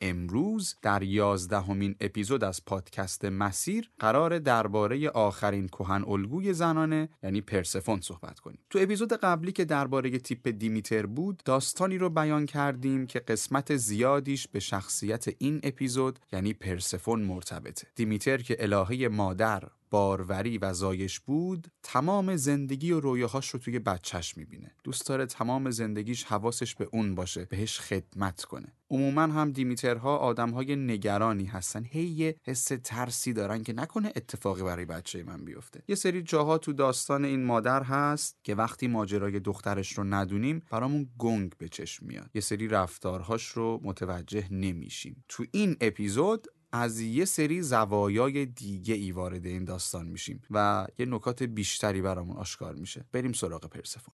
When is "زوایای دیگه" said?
47.62-48.94